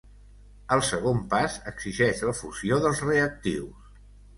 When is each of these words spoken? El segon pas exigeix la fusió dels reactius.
El 0.75 0.81
segon 0.87 1.21
pas 1.35 1.59
exigeix 1.75 2.27
la 2.31 2.37
fusió 2.41 2.85
dels 2.87 3.07
reactius. 3.11 3.91